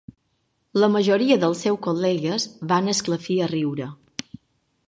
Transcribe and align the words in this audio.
La 0.83 0.87
majoria 0.93 1.37
dels 1.43 1.61
seus 1.67 1.79
col·legues 1.89 2.47
van 2.73 2.91
esclafir 2.97 3.41
a 3.41 3.51
riure. 3.55 3.91